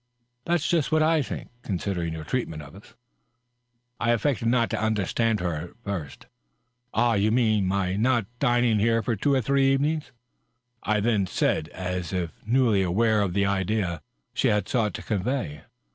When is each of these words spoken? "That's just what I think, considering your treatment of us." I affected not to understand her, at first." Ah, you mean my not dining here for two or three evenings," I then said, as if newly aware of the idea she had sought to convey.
"That's 0.47 0.67
just 0.67 0.91
what 0.91 1.03
I 1.03 1.21
think, 1.21 1.51
considering 1.61 2.13
your 2.13 2.23
treatment 2.23 2.63
of 2.63 2.73
us." 2.75 2.95
I 3.99 4.09
affected 4.13 4.47
not 4.47 4.71
to 4.71 4.81
understand 4.83 5.39
her, 5.41 5.55
at 5.61 5.73
first." 5.83 6.25
Ah, 6.95 7.13
you 7.13 7.29
mean 7.29 7.67
my 7.67 7.95
not 7.97 8.25
dining 8.39 8.79
here 8.79 9.03
for 9.03 9.15
two 9.15 9.35
or 9.35 9.41
three 9.41 9.71
evenings," 9.73 10.11
I 10.81 11.01
then 11.01 11.27
said, 11.27 11.67
as 11.67 12.13
if 12.13 12.31
newly 12.43 12.81
aware 12.81 13.21
of 13.21 13.35
the 13.35 13.45
idea 13.45 14.01
she 14.33 14.47
had 14.47 14.67
sought 14.67 14.95
to 14.95 15.03
convey. 15.03 15.65